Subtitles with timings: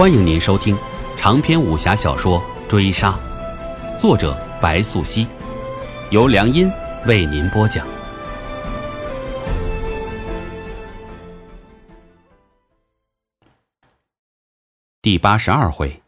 [0.00, 0.74] 欢迎您收听
[1.18, 3.14] 长篇武侠小说《追杀》，
[4.00, 5.26] 作者白素熙，
[6.08, 6.72] 由良音
[7.06, 7.86] 为您播讲。
[15.02, 16.00] 第八十二回，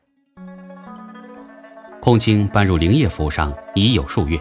[2.01, 4.41] 空青搬入灵业府上已有数月，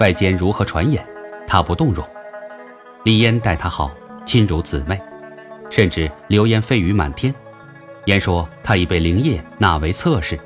[0.00, 1.06] 外间如何传言，
[1.46, 2.02] 他不动容。
[3.04, 3.90] 李嫣待他好，
[4.24, 4.98] 亲如姊妹，
[5.68, 7.34] 甚至流言蜚语满天。
[8.06, 10.38] 言说他已被灵业纳为侧室，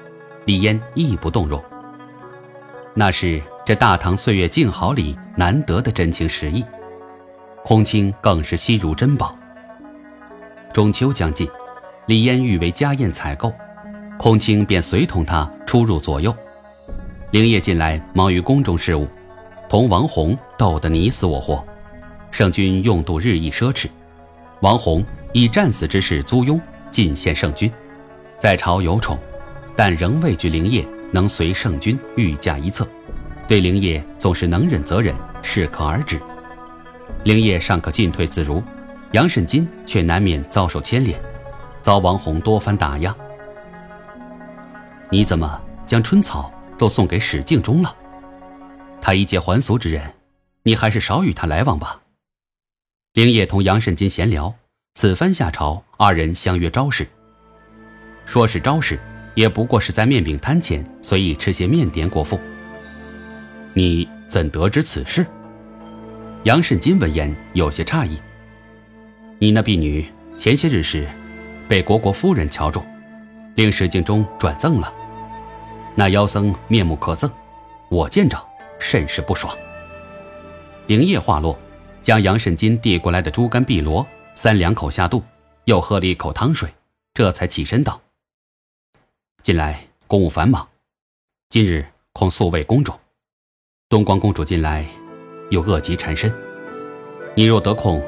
[0.47, 1.63] 李嫣亦不动容。
[2.95, 6.65] 那是这大唐岁月静好里难得的真情实意，
[7.63, 9.37] 空青更是惜如珍宝。
[10.73, 11.47] 中秋将近，
[12.07, 13.53] 李嫣欲为家宴采购，
[14.19, 16.35] 空青便随同他出入左右。
[17.31, 19.07] 灵业近来忙于宫中事务，
[19.69, 21.63] 同王弘斗得你死我活，
[22.31, 23.87] 圣君用度日益奢侈，
[24.63, 25.05] 王弘
[25.35, 26.59] 以战死之事租庸。
[26.91, 27.71] 进献圣君，
[28.39, 29.19] 在朝有宠，
[29.77, 32.87] 但仍畏惧灵业能随圣君御驾一侧，
[33.49, 36.21] 对灵业总是能忍则忍，适可而止。
[37.25, 38.63] 灵业尚可进退自如，
[39.13, 41.21] 杨慎金却难免遭受牵连，
[41.83, 43.15] 遭王弘多番打压。
[45.11, 47.95] 你怎么将春草都送给史敬忠了？
[49.03, 50.15] 他一介还俗之人，
[50.63, 52.01] 你还是少与他来往吧。
[53.15, 54.55] 灵业同杨慎金闲聊。
[54.95, 57.07] 此番下朝，二人相约招式。
[58.25, 58.99] 说是招式，
[59.35, 62.41] 也不过是在面饼摊前随意吃些面点果腹。
[63.75, 65.27] 你怎得知此事？
[66.45, 68.19] 杨慎金闻言有些诧异。
[69.39, 70.07] 你那婢女
[70.39, 71.07] 前些日时，
[71.69, 72.83] 被国国夫人瞧中，
[73.57, 74.91] 令史敬忠转赠了。
[75.95, 77.31] 那妖僧面目可憎，
[77.91, 78.43] 我见着
[78.79, 79.55] 甚是不爽。
[80.87, 81.59] 灵叶话落，
[82.01, 84.07] 将杨慎金递过来的猪肝碧螺。
[84.35, 85.23] 三两口下肚，
[85.71, 86.69] 又喝了一口汤水，
[87.15, 88.03] 这才起身道
[89.41, 90.67] ：“近来公务繁忙，
[91.49, 92.99] 今日恐素未宫中。
[93.89, 94.85] 东光公主近来
[95.51, 96.35] 有恶疾缠身，
[97.37, 98.03] 你若得空，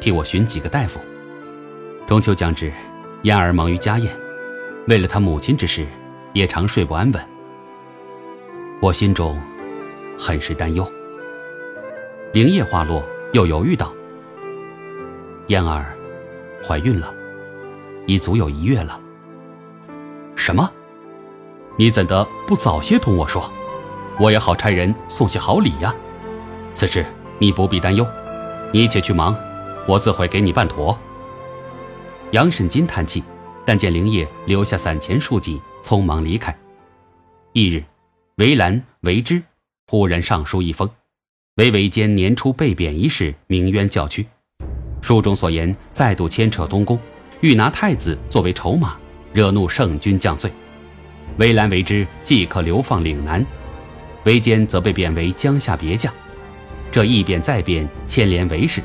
[0.00, 1.00] 替我寻几个大夫。
[2.06, 2.72] 中秋将至，
[3.22, 4.16] 燕儿忙于家宴，
[4.86, 5.84] 为了她母亲之事，
[6.34, 7.28] 也常睡不安稳。
[8.80, 9.36] 我心中
[10.16, 10.88] 很是担忧。”
[12.32, 13.92] 灵叶话落，又犹豫道。
[15.48, 15.98] 燕儿
[16.64, 17.14] 怀孕了，
[18.08, 18.98] 已足有一月了。
[20.34, 20.68] 什么？
[21.76, 23.52] 你怎的不早些同我说？
[24.18, 25.94] 我也好差人送些好礼呀。
[26.74, 27.04] 此事
[27.38, 28.06] 你不必担忧，
[28.72, 29.36] 你且去忙，
[29.86, 30.98] 我自会给你办妥。
[32.30, 33.22] 杨沈金叹气，
[33.66, 36.56] 但见灵业留下散钱数几，匆忙离开。
[37.52, 37.84] 翌日，
[38.36, 39.42] 韦兰、韦之
[39.86, 40.88] 忽然上书一封，
[41.56, 44.26] 为韦坚年初被贬一事鸣冤叫屈。
[45.02, 46.98] 书中所言，再度牵扯东宫，
[47.40, 48.96] 欲拿太子作为筹码，
[49.32, 50.50] 惹怒圣君降罪。
[51.36, 53.40] 韦兰为之，即可流放岭南；
[54.24, 56.12] 韦坚则被贬为江夏别将。
[56.90, 58.82] 这一贬再贬，牵连韦氏，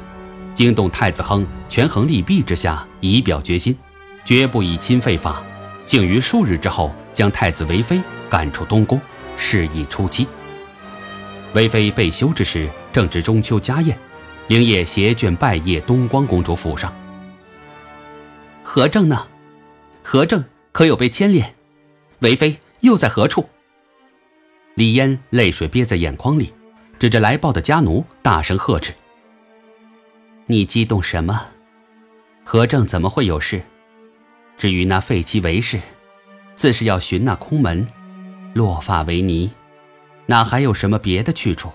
[0.54, 3.76] 惊动太子亨，权衡利弊之下，以表决心，
[4.24, 5.42] 绝不以亲废法。
[5.88, 8.00] 竟于数日之后，将太子韦妃
[8.30, 9.02] 赶出东宫，
[9.36, 10.28] 事已初期。
[11.54, 13.98] 韦妃被休之时，正值中秋家宴。
[14.48, 16.94] 灵业携眷拜谒东光公主府上，
[18.76, 19.28] 何正呢？
[20.02, 21.54] 何正可有被牵连？
[22.22, 23.48] 韦妃又在何处？
[24.74, 26.52] 李嫣泪水憋在眼眶里，
[26.98, 28.92] 指着来报的家奴大声呵斥
[30.50, 31.40] ：“你激动什么？
[32.44, 33.62] 何正怎么会有事？
[34.58, 35.80] 至于那废妻韦氏，
[36.56, 37.88] 自是要寻那空门，
[38.56, 39.52] 落发为尼，
[40.26, 41.72] 哪还有什么别的去处？”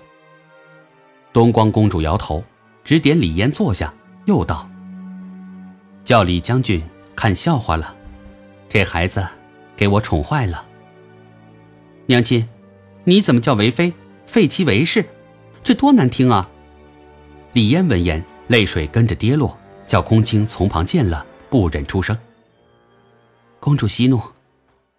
[1.33, 2.43] 东光公主摇头。
[2.83, 3.95] 指点李嫣坐下，
[4.25, 4.69] 又道
[6.09, 6.83] ：“叫李将军
[7.15, 7.95] 看笑话了，
[8.67, 9.29] 这孩子
[9.77, 10.67] 给我宠坏了。
[12.07, 12.49] 娘亲，
[13.05, 13.93] 你怎么叫为妃
[14.25, 15.05] 废妻为氏？
[15.63, 16.49] 这多难听啊！”
[17.53, 19.55] 李嫣闻言，泪水跟着跌落，
[19.87, 22.19] 叫空青从旁见了，不忍出声。
[23.61, 24.19] 公主息怒，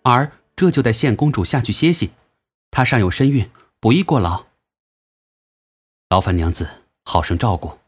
[0.03, 2.11] 儿这就带献公主下去歇息，
[2.69, 4.45] 她尚有身孕，不宜过劳。
[6.09, 6.69] 劳烦娘子
[7.03, 7.79] 好生照顾。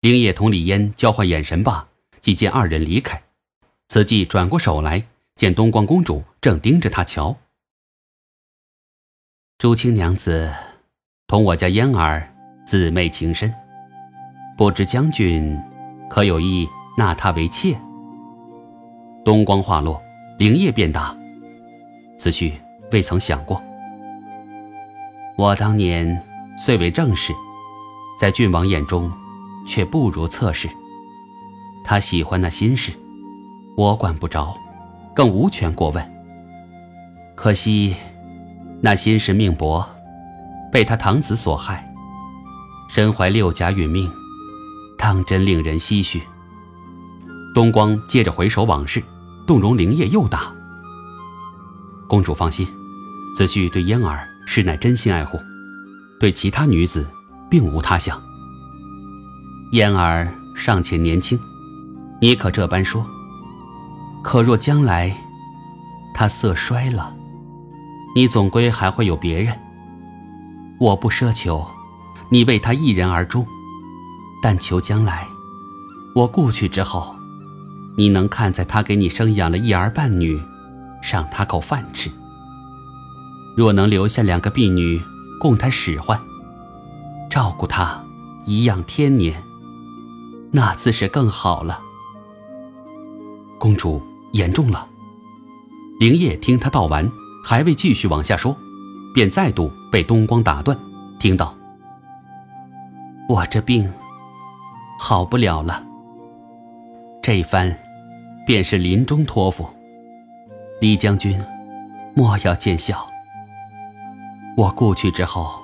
[0.00, 1.86] 灵野同李嫣交换眼神吧，
[2.24, 3.22] 即见二人离开。
[3.88, 5.04] 此际转过手来，
[5.36, 7.36] 见东光公主正盯着他瞧。
[9.58, 10.50] 朱青娘子
[11.26, 12.34] 同我家嫣儿
[12.66, 13.52] 姊妹情深，
[14.56, 15.54] 不知将军
[16.08, 16.66] 可有意
[16.96, 17.78] 纳她为妾？
[19.22, 20.00] 东光话落，
[20.38, 21.14] 灵业便答
[22.18, 22.54] ：“此去
[22.90, 23.62] 未曾想过。
[25.36, 26.24] 我当年
[26.56, 27.34] 虽为正室，
[28.18, 29.12] 在郡王眼中。”
[29.66, 30.68] 却不如侧室。
[31.84, 32.92] 他喜欢那心事，
[33.76, 34.56] 我管不着。
[35.14, 36.04] 更无权过问。
[37.36, 37.94] 可惜，
[38.80, 39.88] 那心氏命薄，
[40.72, 41.88] 被他堂子所害，
[42.90, 44.10] 身怀六甲殒命，
[44.98, 46.20] 当真令人唏嘘。
[47.54, 49.00] 东光接着回首往事，
[49.46, 50.52] 动容灵叶又答
[52.10, 52.66] ：“公主放心，
[53.36, 55.38] 子婿对嫣儿实乃真心爱护，
[56.18, 57.06] 对其他女子
[57.48, 58.20] 并无他想。
[59.70, 61.38] 嫣儿尚且年轻，
[62.24, 63.04] 你可这般说？
[64.22, 65.14] 可若将来
[66.14, 67.14] 她色衰了，
[68.16, 69.54] 你总归还会有别人。
[70.80, 71.62] 我不奢求
[72.30, 73.46] 你为他一人而终，
[74.42, 75.28] 但求将来
[76.14, 77.14] 我故去之后。”
[77.94, 80.40] 你能看在他给你生养了一儿半女，
[81.02, 82.08] 赏他口饭吃；
[83.54, 84.98] 若能留下两个婢女
[85.38, 86.18] 供他使唤，
[87.30, 88.02] 照顾他
[88.46, 89.44] 颐养天年，
[90.50, 91.82] 那自是更好了。
[93.64, 93.98] 公主
[94.34, 94.86] 言重了。
[95.98, 97.10] 灵叶听他道完，
[97.42, 98.54] 还未继续往下说，
[99.14, 100.78] 便再度被东光打断，
[101.18, 101.56] 听到
[103.26, 103.90] ：“我这病
[104.98, 105.82] 好不了了。
[107.22, 107.74] 这番。”
[108.46, 109.66] 便是临终托付，
[110.78, 111.42] 李将军，
[112.14, 113.06] 莫要见笑。
[114.54, 115.58] 我故去之后，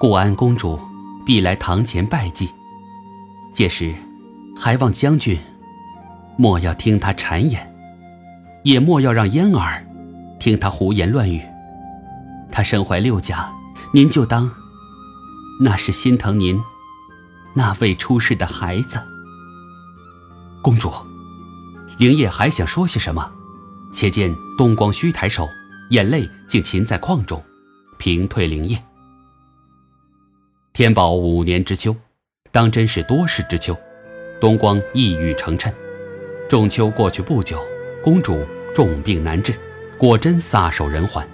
[0.00, 0.78] 固安公主
[1.26, 2.48] 必来堂前拜祭，
[3.52, 3.92] 届时
[4.56, 5.36] 还望将军
[6.36, 7.74] 莫要听他谗言，
[8.62, 9.84] 也莫要让嫣儿
[10.38, 11.40] 听他胡言乱语。
[12.52, 13.50] 他身怀六甲，
[13.92, 14.50] 您就当
[15.60, 16.60] 那是心疼您
[17.54, 19.00] 那未出世的孩子。
[20.62, 20.92] 公主。
[21.98, 23.32] 灵叶还想说些什么，
[23.90, 25.48] 且见东光虚抬手，
[25.88, 27.42] 眼泪竟噙在眶中，
[27.96, 28.82] 平退灵叶。
[30.74, 31.96] 天宝五年之秋，
[32.52, 33.74] 当真是多事之秋，
[34.38, 35.72] 东光一语成谶。
[36.48, 37.60] 仲秋过去不久，
[38.02, 38.44] 公主
[38.74, 39.52] 重病难治，
[39.98, 41.26] 果真撒手人寰。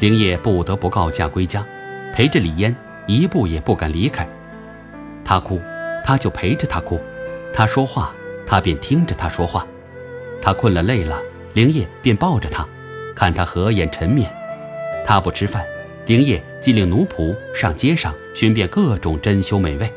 [0.00, 1.64] 灵叶不得不告假归家，
[2.14, 2.74] 陪着李嫣
[3.06, 4.28] 一步也不敢离开。
[5.24, 5.60] 她哭，
[6.04, 6.98] 他就陪着她哭；
[7.54, 8.12] 她说话。
[8.44, 9.66] 他便听着他说话，
[10.42, 11.18] 他困了累了，
[11.54, 12.66] 灵叶便抱着他，
[13.14, 14.30] 看他合眼沉眠。
[15.06, 15.64] 他不吃饭，
[16.04, 19.90] 灵叶即令奴仆上街上寻遍各种珍馐美味。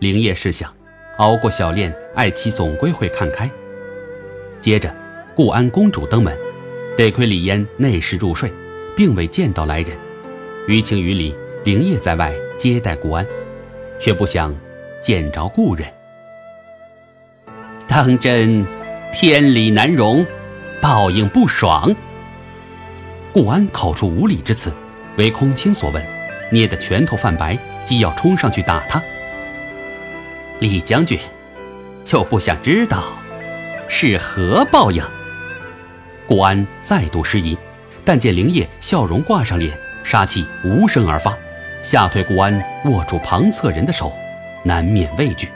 [0.00, 0.70] 灵叶试想，
[1.18, 3.50] 熬过小恋，爱妻总归会看开。
[4.60, 4.92] 接着，
[5.34, 6.36] 顾安公主登门，
[6.96, 8.50] 得亏李嫣内时入睡，
[8.96, 9.90] 并未见到来人。
[10.66, 13.26] 于情于理，灵夜在外接待顾安，
[14.00, 14.54] 却不想
[15.02, 15.86] 见着故人。
[17.86, 18.66] 当真
[19.12, 20.24] 天理难容，
[20.80, 21.94] 报应不爽。
[23.32, 24.72] 顾安口出无礼之词，
[25.16, 26.02] 为空卿所闻，
[26.50, 29.02] 捏得拳头泛白，即要冲上去打他。
[30.62, 31.18] 李将军
[32.04, 33.02] 就不想知道
[33.88, 35.02] 是何报应？
[36.24, 37.58] 顾安再度失仪，
[38.04, 41.36] 但见灵叶笑容挂上脸，杀气无声而发，
[41.82, 44.12] 吓退顾安握住旁侧人的手，
[44.62, 45.48] 难免畏惧。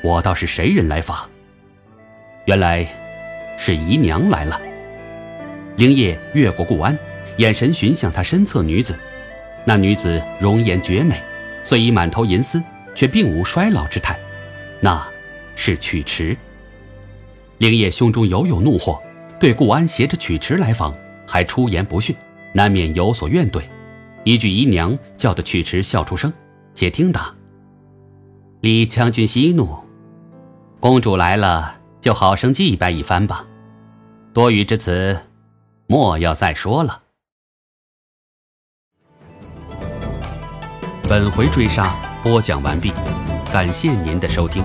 [0.00, 1.28] 我倒是谁人来访？
[2.44, 2.86] 原来
[3.58, 4.60] 是姨娘来了。
[5.74, 6.96] 灵叶越过顾安，
[7.38, 8.96] 眼神寻向他身侧女子。
[9.64, 11.20] 那女子容颜绝美，
[11.64, 12.62] 虽已满头银丝，
[12.94, 14.18] 却并无衰老之态。
[14.80, 15.06] 那
[15.56, 16.36] 是曲池。
[17.58, 19.00] 灵叶胸中犹有怒火，
[19.38, 20.94] 对顾安携着曲池来访，
[21.26, 22.14] 还出言不逊，
[22.52, 23.62] 难免有所怨怼。
[24.24, 26.32] 一句姨娘，叫得曲池笑出声。
[26.74, 27.20] 且听得，
[28.60, 29.78] 李将军息怒。
[30.80, 33.46] 公主来了，就好生祭拜一番吧。
[34.32, 35.16] 多余之词，
[35.86, 37.02] 莫要再说了。
[41.08, 42.90] 本回追杀播讲完毕，
[43.52, 44.64] 感谢您的收听。